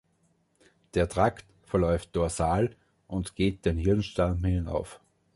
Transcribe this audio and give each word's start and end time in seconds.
Der 0.95 1.07
Trakt 1.09 1.45
verläuft 1.63 2.15
dorsal 2.15 2.75
und 3.05 3.35
geht 3.35 3.65
den 3.65 3.77
Hirnstamm 3.77 4.43
hinauf. 4.43 4.99